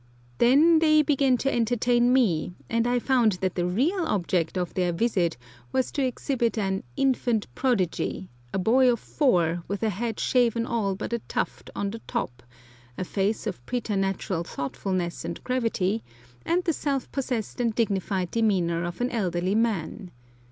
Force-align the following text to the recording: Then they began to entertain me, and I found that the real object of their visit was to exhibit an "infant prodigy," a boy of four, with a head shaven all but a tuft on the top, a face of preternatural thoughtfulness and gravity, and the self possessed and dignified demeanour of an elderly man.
Then 0.39 0.79
they 0.79 1.03
began 1.03 1.37
to 1.37 1.53
entertain 1.53 2.11
me, 2.11 2.55
and 2.71 2.87
I 2.87 2.97
found 2.97 3.33
that 3.33 3.53
the 3.53 3.67
real 3.67 4.03
object 4.07 4.57
of 4.57 4.73
their 4.73 4.91
visit 4.91 5.37
was 5.71 5.91
to 5.91 6.03
exhibit 6.03 6.57
an 6.57 6.81
"infant 6.97 7.45
prodigy," 7.53 8.27
a 8.51 8.57
boy 8.57 8.91
of 8.91 8.99
four, 8.99 9.61
with 9.67 9.83
a 9.83 9.91
head 9.91 10.19
shaven 10.19 10.65
all 10.65 10.95
but 10.95 11.13
a 11.13 11.19
tuft 11.27 11.69
on 11.75 11.91
the 11.91 11.99
top, 12.07 12.41
a 12.97 13.03
face 13.03 13.45
of 13.45 13.63
preternatural 13.67 14.43
thoughtfulness 14.43 15.23
and 15.23 15.43
gravity, 15.43 16.03
and 16.47 16.63
the 16.63 16.73
self 16.73 17.11
possessed 17.11 17.61
and 17.61 17.75
dignified 17.75 18.31
demeanour 18.31 18.83
of 18.85 19.01
an 19.01 19.11
elderly 19.11 19.53
man. 19.53 20.09